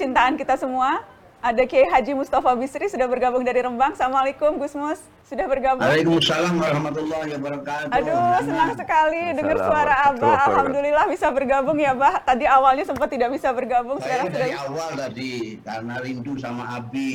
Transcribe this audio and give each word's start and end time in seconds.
kecintaan 0.00 0.40
kita 0.40 0.56
semua. 0.56 1.04
Ada 1.44 1.68
Kiai 1.68 1.84
Haji 1.84 2.16
Mustafa 2.16 2.56
Bisri 2.56 2.88
sudah 2.88 3.04
bergabung 3.04 3.44
dari 3.44 3.60
Rembang. 3.60 3.92
Assalamualaikum 3.92 4.56
Gus 4.56 4.72
Mus, 4.72 5.00
sudah 5.28 5.44
bergabung. 5.44 5.84
Waalaikumsalam 5.84 6.56
warahmatullahi 6.56 7.36
wabarakatuh. 7.36 7.92
Aduh, 8.00 8.32
senang 8.44 8.72
sekali 8.80 9.36
dengar 9.36 9.56
suara 9.60 10.08
Abah. 10.08 10.36
Alhamdulillah 10.52 11.04
bisa 11.08 11.28
bergabung 11.28 11.76
ya, 11.76 11.92
Bah. 11.92 12.16
Tadi 12.24 12.48
awalnya 12.48 12.88
sempat 12.88 13.12
tidak 13.12 13.28
bisa 13.36 13.52
bergabung, 13.52 14.00
saya 14.00 14.24
sekarang 14.24 14.32
sudah 14.32 14.40
dari 14.40 14.56
awal 14.56 14.90
tadi 14.96 15.32
karena 15.64 15.94
rindu 16.00 16.32
sama 16.40 16.64
Abi. 16.80 17.12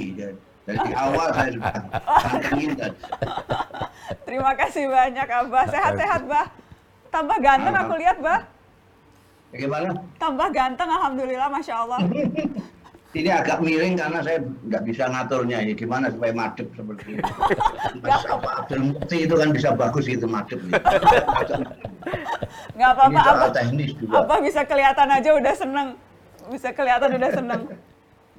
Dari 0.66 0.90
awal 0.94 1.28
saya 1.34 1.50
sudah 1.54 1.74
tadi. 1.74 2.64
Terima 4.30 4.52
kasih 4.58 4.84
banyak, 4.94 5.28
Abah. 5.42 5.66
Sehat-sehat, 5.74 6.22
Bah. 6.30 6.48
Tambah 7.10 7.38
ganteng 7.42 7.78
aku 7.78 7.94
lihat, 7.98 8.22
Bah. 8.22 8.46
Bagaimana? 9.50 9.90
Tambah 10.18 10.48
ganteng, 10.52 10.90
Alhamdulillah, 10.90 11.50
Masya 11.50 11.76
Allah. 11.78 12.00
Ini 13.16 13.32
agak 13.32 13.64
miring 13.64 13.96
karena 13.96 14.20
saya 14.20 14.44
nggak 14.44 14.84
bisa 14.84 15.08
ngaturnya 15.08 15.64
ya. 15.64 15.72
Gimana 15.72 16.12
supaya 16.12 16.36
madep 16.36 16.68
seperti 16.76 17.16
ini. 17.16 17.24
Mas 18.04 18.28
apa 18.28 18.50
Abdul 18.60 18.92
Mukti 18.92 19.24
itu 19.24 19.32
kan 19.32 19.50
bisa 19.56 19.72
bagus 19.72 20.04
gitu 20.04 20.28
madep. 20.28 20.60
Gitu. 20.60 21.56
Nggak 22.76 22.90
apa-apa, 22.92 23.20
Abah. 23.24 23.50
teknis 23.56 23.96
juga. 23.96 24.20
Abah 24.20 24.40
bisa 24.44 24.68
kelihatan 24.68 25.08
aja 25.08 25.30
udah 25.32 25.56
seneng. 25.56 25.88
Bisa 26.52 26.70
kelihatan 26.76 27.10
udah 27.16 27.32
seneng. 27.32 27.62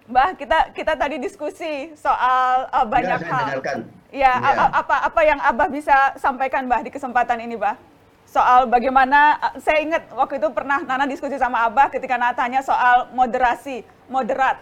Mbah, 0.07 0.29
kita 0.37 0.59
kita 0.71 0.93
tadi 0.93 1.17
diskusi 1.19 1.73
soal 1.97 2.69
uh, 2.69 2.85
banyak 2.85 3.17
saya 3.19 3.33
hal. 3.33 3.45
dengarkan. 3.49 3.79
Ya, 4.13 4.29
Iya. 4.29 4.33
a- 4.39 4.57
a- 4.61 4.73
apa 4.77 4.97
apa 5.09 5.21
yang 5.25 5.41
Abah 5.41 5.67
bisa 5.67 5.97
sampaikan, 6.15 6.69
Bah, 6.69 6.79
di 6.79 6.93
kesempatan 6.93 7.41
ini, 7.41 7.57
Bah? 7.57 7.81
Soal 8.27 8.67
bagaimana 8.67 9.39
uh, 9.39 9.55
saya 9.63 9.79
ingat 9.87 10.11
waktu 10.11 10.43
itu 10.43 10.51
pernah 10.51 10.83
Nana 10.83 11.07
diskusi 11.07 11.39
sama 11.39 11.63
Abah 11.63 11.87
ketika 11.95 12.19
Nana 12.19 12.35
tanya 12.35 12.59
soal 12.59 13.07
moderasi, 13.15 13.87
moderat. 14.11 14.59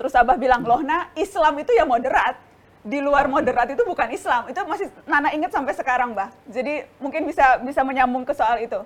Terus 0.00 0.16
Abah 0.16 0.40
bilang, 0.40 0.64
"Loh, 0.64 0.80
Nah, 0.80 1.12
Islam 1.12 1.60
itu 1.60 1.76
ya 1.76 1.84
moderat. 1.84 2.40
Di 2.80 3.04
luar 3.04 3.28
moderat 3.28 3.68
itu 3.68 3.84
bukan 3.84 4.08
Islam." 4.08 4.48
Itu 4.48 4.64
masih 4.64 4.88
Nana 5.04 5.28
ingat 5.36 5.52
sampai 5.52 5.76
sekarang, 5.76 6.16
Bah. 6.16 6.32
Jadi 6.48 6.88
mungkin 6.96 7.28
bisa 7.28 7.60
bisa 7.60 7.84
menyambung 7.84 8.24
ke 8.24 8.32
soal 8.32 8.64
itu. 8.64 8.80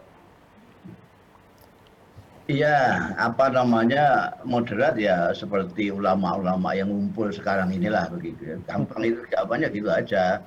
Iya, 2.50 3.14
apa 3.14 3.46
namanya 3.46 4.34
moderat 4.42 4.98
ya 4.98 5.30
seperti 5.30 5.94
ulama-ulama 5.94 6.74
yang 6.74 6.90
ngumpul 6.90 7.30
sekarang 7.30 7.70
inilah 7.70 8.10
begitu 8.10 8.42
ya. 8.42 8.56
Gampang 8.66 9.06
itu 9.06 9.22
jawabannya 9.30 9.70
gitu 9.70 9.86
aja. 9.86 10.42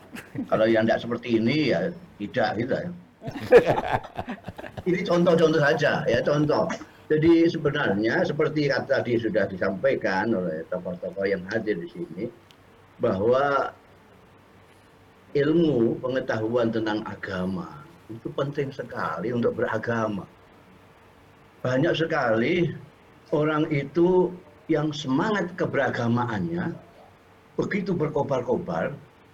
Kalau 0.52 0.68
yang 0.68 0.84
tidak 0.84 1.00
seperti 1.00 1.40
ini 1.40 1.72
ya 1.72 1.96
tidak 2.20 2.50
gitu 2.60 2.76
ya. 2.76 2.92
ini 4.90 5.00
contoh-contoh 5.04 5.62
saja 5.62 6.04
ya 6.08 6.20
contoh. 6.24 6.68
Jadi 7.12 7.46
sebenarnya 7.52 8.24
seperti 8.24 8.72
kata 8.72 9.04
tadi 9.04 9.20
sudah 9.20 9.46
disampaikan 9.46 10.34
oleh 10.34 10.64
tokoh-tokoh 10.72 11.28
yang 11.28 11.44
hadir 11.52 11.78
di 11.78 11.88
sini 11.92 12.26
bahwa 12.98 13.76
ilmu 15.34 15.98
pengetahuan 16.00 16.70
tentang 16.70 17.02
agama 17.10 17.84
itu 18.14 18.30
penting 18.38 18.70
sekali 18.70 19.34
untuk 19.34 19.58
beragama 19.58 20.24
banyak 21.66 21.96
sekali 21.98 22.70
orang 23.34 23.66
itu 23.74 24.30
yang 24.70 24.94
semangat 24.94 25.50
keberagamaannya 25.58 26.76
begitu 27.58 27.98
berkobar-kobar 27.98 28.94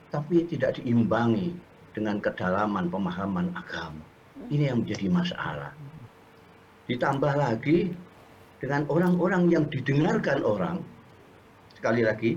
tapi 0.09 0.47
tidak 0.47 0.79
diimbangi 0.79 1.51
dengan 1.93 2.21
kedalaman 2.21 2.87
pemahaman 2.87 3.53
agama. 3.55 4.03
Ini 4.47 4.71
yang 4.73 4.85
menjadi 4.85 5.07
masalah. 5.11 5.71
Ditambah 6.87 7.33
lagi 7.35 7.93
dengan 8.59 8.83
orang-orang 8.91 9.51
yang 9.51 9.65
didengarkan 9.67 10.43
orang, 10.43 10.83
sekali 11.75 12.03
lagi, 12.03 12.35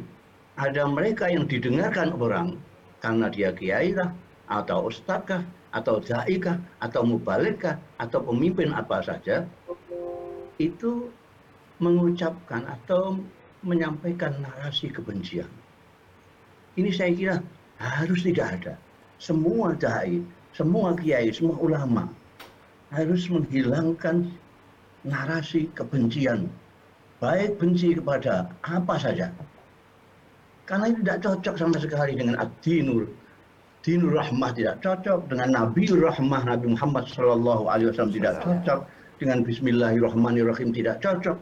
ada 0.60 0.84
mereka 0.84 1.26
yang 1.26 1.48
didengarkan 1.48 2.12
orang 2.14 2.60
karena 3.02 3.26
dia 3.32 3.50
kiai 3.50 3.90
kah, 3.96 4.12
atau 4.46 4.86
ustadz 4.86 5.26
kah, 5.26 5.42
atau 5.72 5.98
dai 5.98 6.36
kah, 6.38 6.60
atau 6.84 7.02
mubalik 7.02 7.64
kah, 7.64 7.76
atau 7.98 8.20
pemimpin 8.22 8.70
apa 8.70 9.02
saja, 9.02 9.48
itu 10.60 11.08
mengucapkan 11.82 12.62
atau 12.68 13.18
menyampaikan 13.66 14.38
narasi 14.38 14.92
kebencian. 14.92 15.48
Ini 16.78 16.90
saya 16.94 17.10
kira 17.10 17.36
harus 17.82 18.22
tidak 18.22 18.60
ada. 18.60 18.74
Semua 19.22 19.70
dai, 19.78 20.18
semua 20.50 20.98
kiai, 20.98 21.30
semua 21.30 21.54
ulama 21.62 22.10
harus 22.90 23.30
menghilangkan 23.30 24.26
narasi 25.06 25.70
kebencian. 25.78 26.50
Baik 27.22 27.54
benci 27.62 27.94
kepada 27.94 28.50
apa 28.66 28.98
saja. 28.98 29.30
Karena 30.66 30.90
itu 30.90 31.06
tidak 31.06 31.18
cocok 31.22 31.54
sama 31.54 31.76
sekali 31.78 32.18
dengan 32.18 32.34
ad-dinur. 32.42 33.06
Dinur 33.86 34.18
rahmah 34.18 34.50
tidak 34.58 34.82
cocok. 34.82 35.30
Dengan 35.30 35.48
Nabiul 35.54 36.02
rahmah 36.02 36.42
Nabi 36.42 36.74
Muhammad 36.74 37.06
Shallallahu 37.06 37.70
Alaihi 37.70 37.94
Wasallam 37.94 38.14
tidak 38.14 38.42
cocok. 38.42 38.80
Dengan 39.22 39.46
Bismillahirrahmanirrahim 39.46 40.74
tidak 40.74 40.98
cocok. 40.98 41.38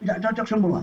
Tidak 0.00 0.18
cocok 0.24 0.46
semua. 0.48 0.80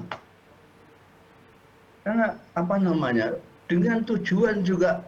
Karena 2.06 2.38
apa 2.54 2.76
namanya? 2.78 3.34
Dengan 3.70 4.02
tujuan 4.02 4.66
juga 4.66 5.06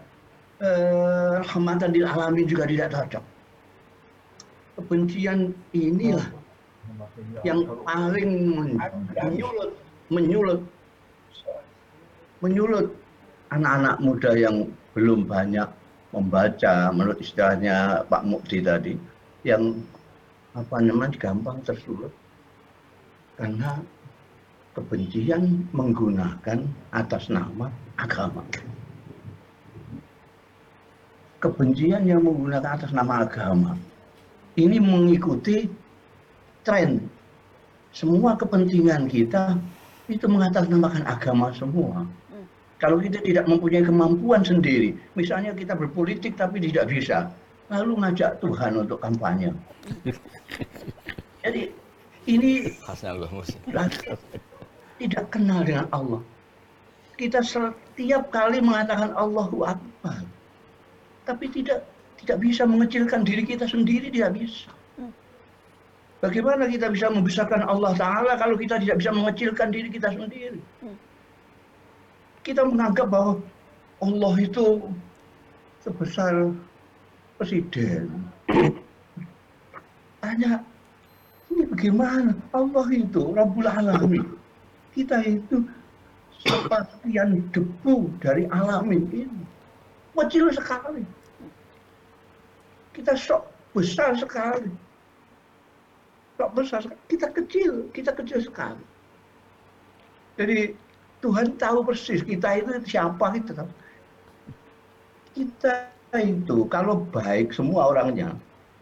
eh, 0.61 1.41
rahmatan 1.41 1.89
lil 1.89 2.05
alamin 2.05 2.45
juga 2.45 2.69
tidak 2.69 2.93
cocok. 2.93 3.25
Kebencian 4.77 5.51
inilah 5.73 6.29
yang 7.41 7.65
paling 7.85 8.31
menyulut 9.17 9.71
menyulut 10.13 10.61
menyulut 12.41 12.87
anak-anak 13.53 13.95
muda 14.01 14.31
yang 14.33 14.69
belum 14.97 15.25
banyak 15.29 15.67
membaca 16.11 16.91
menurut 16.91 17.17
istilahnya 17.21 18.03
Pak 18.09 18.23
Mukti 18.27 18.59
tadi 18.59 18.97
yang 19.47 19.79
apa 20.51 20.83
namanya 20.83 21.15
gampang 21.15 21.63
tersulut 21.63 22.11
karena 23.39 23.79
kebencian 24.71 25.67
menggunakan 25.75 26.63
atas 26.95 27.27
nama 27.27 27.67
agama. 27.99 28.43
Kebencian 31.41 32.05
yang 32.05 32.21
menggunakan 32.23 32.79
atas 32.79 32.91
nama 32.93 33.25
agama. 33.25 33.75
Ini 34.55 34.77
mengikuti 34.79 35.67
tren. 36.63 37.01
Semua 37.91 38.39
kepentingan 38.39 39.11
kita 39.11 39.59
itu 40.07 40.27
mengatasnamakan 40.27 41.03
agama 41.07 41.51
semua. 41.51 42.07
Kalau 42.79 42.97
kita 42.97 43.21
tidak 43.21 43.45
mempunyai 43.45 43.85
kemampuan 43.85 44.41
sendiri, 44.41 44.97
misalnya 45.13 45.53
kita 45.53 45.77
berpolitik 45.77 46.33
tapi 46.33 46.57
tidak 46.57 46.89
bisa, 46.89 47.29
lalu 47.69 48.01
ngajak 48.01 48.41
Tuhan 48.41 48.73
untuk 48.73 48.97
kampanye. 48.97 49.53
Jadi 51.45 51.69
ini 52.25 52.73
tidak 55.01 55.33
kenal 55.33 55.65
dengan 55.65 55.89
Allah. 55.89 56.21
Kita 57.17 57.41
setiap 57.41 58.29
kali 58.29 58.61
mengatakan 58.61 59.13
Allahu 59.17 59.65
Akbar, 59.65 60.21
tapi 61.25 61.49
tidak 61.49 61.85
tidak 62.21 62.37
bisa 62.37 62.63
mengecilkan 62.69 63.25
diri 63.25 63.41
kita 63.41 63.65
sendiri, 63.65 64.13
tidak 64.13 64.37
bisa. 64.37 64.69
Bagaimana 66.21 66.69
kita 66.69 66.93
bisa 66.93 67.09
membesarkan 67.09 67.65
Allah 67.65 67.97
Ta'ala 67.97 68.37
kalau 68.37 68.53
kita 68.53 68.77
tidak 68.77 69.01
bisa 69.01 69.09
mengecilkan 69.09 69.73
diri 69.73 69.89
kita 69.89 70.13
sendiri? 70.13 70.61
Kita 72.45 72.61
menganggap 72.61 73.09
bahwa 73.09 73.41
Allah 74.05 74.33
itu 74.37 74.85
sebesar 75.81 76.53
presiden. 77.41 78.21
Tanya, 80.21 80.61
ini 81.49 81.65
bagaimana? 81.73 82.37
Allah 82.53 82.85
itu 82.93 83.33
Rabbul 83.33 83.65
Alamin. 83.65 84.40
Kita 84.91 85.23
itu 85.23 85.63
sebagian 86.43 87.47
debu 87.55 88.11
dari 88.19 88.47
alamin 88.51 89.07
ini. 89.13 89.43
Kecil 90.17 90.51
sekali. 90.53 91.03
Kita 92.91 93.15
sok 93.15 93.47
besar 93.71 94.19
sekali 94.19 94.69
sok 96.41 96.51
besar 96.57 96.79
sekali. 96.81 97.01
Kita 97.05 97.27
kecil, 97.29 97.71
kita 97.93 98.11
kecil 98.17 98.39
sekali. 98.41 98.83
Jadi 100.41 100.73
Tuhan 101.21 101.53
tahu 101.61 101.85
persis 101.85 102.25
kita 102.25 102.57
itu 102.57 102.81
siapa 102.89 103.37
gitu. 103.37 103.53
Kita 105.37 105.73
itu 106.17 106.65
kalau 106.73 107.05
baik 107.13 107.53
semua 107.53 107.93
orangnya 107.93 108.33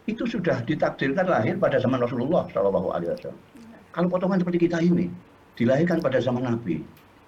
itu 0.08 0.24
sudah 0.24 0.64
ditakdirkan 0.64 1.28
lahir 1.28 1.60
pada 1.60 1.76
zaman 1.76 2.00
Rasulullah 2.00 2.48
Shallallahu 2.48 2.88
Alaihi 2.96 3.12
Wasallam. 3.12 3.40
Kalau 3.92 4.08
potongan 4.08 4.40
seperti 4.40 4.66
kita 4.66 4.80
ini 4.80 5.12
dilahirkan 5.58 5.98
pada 6.02 6.18
zaman 6.22 6.46
Nabi, 6.46 6.82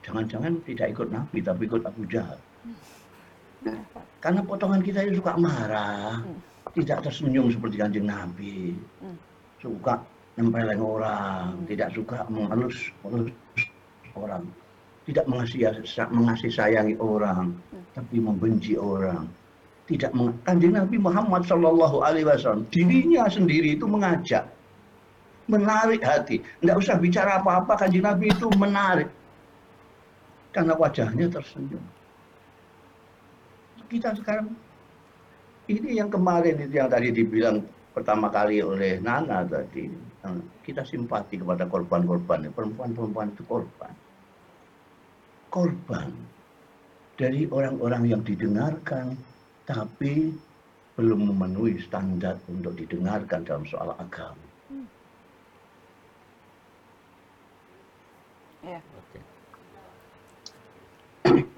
jangan-jangan 0.07 0.59
tidak 0.67 0.93
ikut 0.95 1.09
Nabi 1.11 1.39
tapi 1.41 1.63
ikut 1.67 1.83
Abu 1.87 2.03
Jahal. 2.11 2.39
Karena 4.23 4.41
potongan 4.43 4.83
kita 4.83 5.07
itu 5.07 5.19
suka 5.23 5.35
marah, 5.39 6.23
tidak 6.75 7.03
tersenyum 7.07 7.51
seperti 7.51 7.79
kanjeng 7.79 8.07
Nabi, 8.07 8.75
suka 9.63 10.03
nempeleng 10.39 10.83
orang, 10.83 11.59
tidak 11.67 11.95
suka 11.95 12.27
mengelus 12.31 12.91
orang, 14.15 14.47
tidak 15.05 15.25
mengasihi 15.27 15.67
mengasihi 16.11 16.53
sayangi 16.55 16.95
orang, 16.99 17.55
tapi 17.95 18.23
membenci 18.23 18.79
orang. 18.79 19.27
Tidak 19.91 20.15
kanjeng 20.47 20.79
Nabi 20.79 20.97
Muhammad 20.97 21.43
Shallallahu 21.45 22.07
Alaihi 22.07 22.25
Wasallam 22.25 22.65
dirinya 22.71 23.27
sendiri 23.27 23.75
itu 23.75 23.85
mengajak, 23.85 24.47
menarik 25.49 26.03
hati. 26.03 26.43
Tidak 26.43 26.77
usah 26.77 26.99
bicara 26.99 27.43
apa-apa, 27.43 27.75
kanjeng 27.79 28.05
Nabi 28.07 28.31
itu 28.31 28.47
menarik 28.55 29.09
karena 30.53 30.77
wajahnya 30.77 31.27
tersenyum. 31.33 31.83
Kita 33.89 34.17
sekarang 34.17 34.53
ini 35.69 36.01
yang 36.01 36.09
kemarin 36.09 36.61
itu 36.61 36.75
yang 36.77 36.89
tadi 36.89 37.13
dibilang 37.13 37.65
pertama 37.93 38.33
kali 38.33 38.65
oleh 38.65 38.97
Nana 39.05 39.45
tadi 39.45 39.85
kita 40.65 40.81
simpati 40.81 41.37
kepada 41.37 41.69
korban-korban 41.69 42.49
perempuan-perempuan 42.49 43.37
itu 43.37 43.45
korban 43.45 43.93
korban 45.53 46.09
dari 47.21 47.45
orang-orang 47.53 48.17
yang 48.17 48.23
didengarkan 48.25 49.13
tapi 49.69 50.33
belum 50.97 51.33
memenuhi 51.33 51.81
standar 51.85 52.41
untuk 52.49 52.77
didengarkan 52.77 53.45
dalam 53.45 53.65
soal 53.69 53.93
agama. 53.97 54.52
Iya. 58.63 58.81
Oke. 58.81 59.19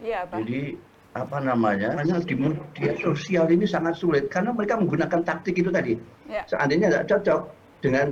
Iya, 0.01 0.19
Pak. 0.29 0.37
Jadi 0.41 0.61
apa 1.15 1.39
namanya? 1.39 1.89
Karena 1.95 2.19
di 2.19 2.35
media 2.35 2.93
sosial 2.99 3.47
ini 3.53 3.65
sangat 3.69 3.95
sulit 4.01 4.27
karena 4.33 4.51
mereka 4.51 4.81
menggunakan 4.81 5.21
taktik 5.23 5.61
itu 5.61 5.71
tadi. 5.71 5.95
Ya. 6.27 6.43
Seandainya 6.51 6.91
nggak 6.91 7.07
cocok 7.13 7.41
dengan 7.85 8.11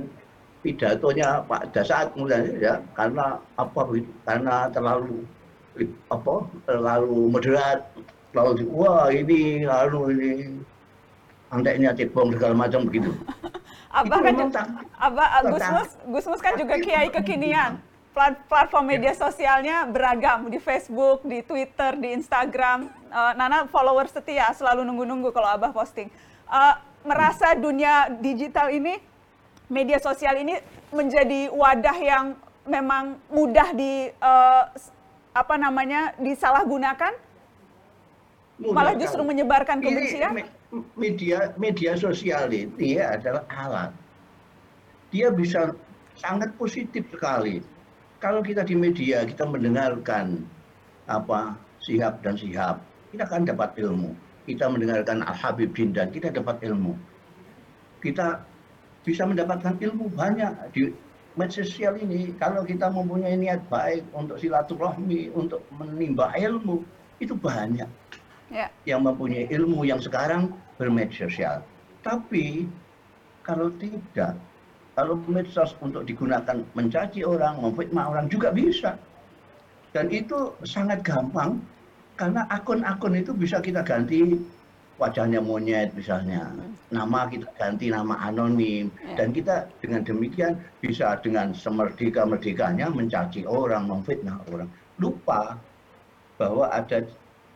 pidatonya 0.63 1.43
Pak 1.43 1.75
Dasat 1.75 2.15
misalnya 2.15 2.53
ya 2.61 2.73
karena 2.95 3.35
apa? 3.59 3.81
Karena 4.23 4.55
terlalu 4.71 5.27
apa? 6.07 6.35
Terlalu 6.69 7.17
moderat, 7.27 7.79
terlalu 8.31 8.63
wah 8.71 9.11
ini 9.11 9.67
lalu 9.67 9.99
ini 10.15 10.31
anteknya 11.51 11.91
cebong 11.93 12.33
segala 12.33 12.55
macam 12.55 12.87
begitu. 12.87 13.11
Abah 13.93 14.17
kan 14.25 14.33
memang 14.33 14.49
ju- 14.49 14.55
taktik. 14.57 14.85
Abah 14.97 15.27
ah. 15.27 15.41
Gusmus, 15.53 15.89
Gusmus 16.09 16.41
kan 16.41 16.57
juga 16.57 16.81
kiai 16.81 17.13
kekinian. 17.13 17.77
Platform 18.13 18.85
media 18.85 19.09
sosialnya 19.11 19.89
beragam 19.89 20.45
di 20.45 20.61
Facebook, 20.61 21.25
di 21.25 21.41
Twitter, 21.41 21.97
di 21.97 22.13
Instagram. 22.13 22.85
Eh, 23.09 23.33
Nana 23.33 23.65
followers 23.65 24.13
setia 24.13 24.53
selalu 24.53 24.85
nunggu-nunggu 24.85 25.33
kalau 25.33 25.49
Abah 25.49 25.73
posting. 25.73 26.13
Eh, 26.45 26.75
merasa 27.01 27.57
dunia 27.57 28.13
digital 28.13 28.69
ini, 28.69 29.01
media 29.65 29.97
sosial 29.97 30.37
ini 30.37 30.61
menjadi 30.93 31.49
wadah 31.49 31.97
yang 31.97 32.25
memang 32.63 33.17
mudah 33.27 33.73
di 33.73 34.13
s- 34.77 34.93
apa 35.33 35.57
namanya 35.57 36.13
disalahgunakan, 36.15 37.17
Mudah 38.61 38.71
malah 38.77 38.93
justru 38.93 39.25
menyebarkan 39.25 39.81
Ini 39.81 39.85
kebencian. 39.89 40.31
me- 40.31 40.51
media 40.93 41.49
media 41.57 41.97
sosial 41.97 42.45
ini 42.47 43.01
ya 43.01 43.17
adalah 43.17 43.43
alat. 43.49 43.91
Dia 45.09 45.33
bisa 45.33 45.73
sangat 46.13 46.53
positif 46.53 47.09
sekali. 47.09 47.72
Kalau 48.23 48.39
kita 48.39 48.63
di 48.63 48.71
media 48.71 49.27
kita 49.27 49.43
mendengarkan 49.43 50.47
apa 51.11 51.59
sihab 51.83 52.23
dan 52.23 52.39
sihab, 52.39 52.79
kita 53.11 53.27
akan 53.27 53.43
dapat 53.43 53.75
ilmu. 53.75 54.15
Kita 54.47 54.71
mendengarkan 54.71 55.27
Al 55.27 55.35
Habib 55.35 55.75
Jindan, 55.75 56.07
kita 56.15 56.31
dapat 56.31 56.63
ilmu. 56.63 56.95
Kita 57.99 58.39
bisa 59.03 59.27
mendapatkan 59.27 59.75
ilmu 59.75 60.07
banyak 60.15 60.55
di 60.71 60.95
media 61.35 61.67
sosial 61.67 61.99
ini. 61.99 62.31
Kalau 62.39 62.63
kita 62.63 62.87
mempunyai 62.87 63.35
niat 63.35 63.59
baik 63.67 64.07
untuk 64.15 64.39
silaturahmi, 64.39 65.35
untuk 65.35 65.59
menimba 65.75 66.31
ilmu, 66.39 66.79
itu 67.19 67.35
banyak 67.35 67.91
Ya, 68.53 68.69
yang 68.85 69.01
mempunyai 69.01 69.49
ilmu 69.49 69.81
yang 69.81 69.97
sekarang 69.97 70.53
bermedia 70.77 71.25
sosial. 71.25 71.65
Tapi 72.05 72.69
kalau 73.41 73.73
tidak, 73.81 74.37
kalau 74.93 75.17
medsos 75.25 75.73
untuk 75.81 76.05
digunakan 76.05 76.61
mencaci 76.77 77.25
orang, 77.25 77.57
memfitnah 77.59 78.13
orang 78.13 78.29
juga 78.29 78.53
bisa. 78.53 78.93
Dan 79.93 80.09
itu 80.09 80.53
sangat 80.65 81.01
gampang 81.01 81.61
karena 82.17 82.45
akun-akun 82.49 83.17
itu 83.17 83.33
bisa 83.33 83.57
kita 83.57 83.81
ganti 83.81 84.37
wajahnya 84.97 85.41
monyet 85.41 85.93
misalnya. 85.97 86.49
Nama 86.93 87.25
kita 87.25 87.49
ganti 87.57 87.89
nama 87.89 88.13
anonim 88.21 88.93
Ya. 89.01 89.17
dan 89.17 89.33
kita 89.33 89.65
dengan 89.81 90.05
demikian 90.05 90.61
bisa 90.77 91.17
dengan 91.21 91.53
semerdeka-merdekanya 91.53 92.93
mencaci 92.93 93.49
orang, 93.49 93.89
memfitnah 93.89 94.37
orang. 94.53 94.69
Lupa 95.01 95.57
bahwa 96.37 96.69
ada 96.69 97.01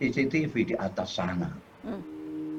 CCTV 0.02 0.74
di 0.74 0.76
atas 0.78 1.18
sana 1.18 1.50
Hmm. 1.86 2.02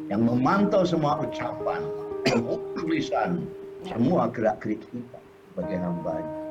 yang 0.06 0.22
memantau 0.22 0.86
semua 0.86 1.18
ucapan, 1.18 1.82
tulisan, 2.78 3.42
Semua 3.86 4.26
gerak-gerik 4.32 4.82
kita 4.90 5.18
sebagai 5.52 5.78
hambanya. 5.78 6.47